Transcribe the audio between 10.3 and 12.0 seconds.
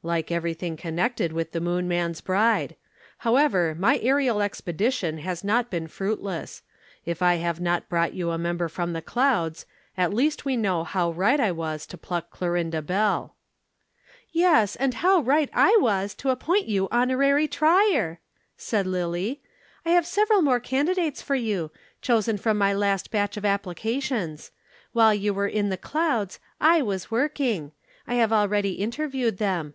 we know how right I was to